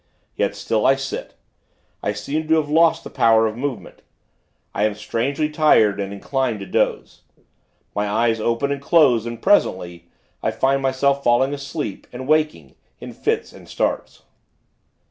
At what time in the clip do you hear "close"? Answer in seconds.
8.81-9.27